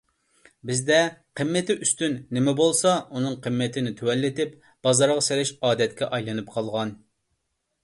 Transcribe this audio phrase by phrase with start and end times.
[0.69, 0.95] بىزدە
[1.41, 4.57] قىممىتى ئۈستۈن نېمە بولسا ئۇنىڭ قىممىتىنى تۆۋەنلىتىپ
[4.89, 6.99] بازارغا سېلىش ئادەتكە ئايلىنىپ قالغان.